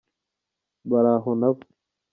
baraho 0.89 1.31
nabo. 1.39 1.61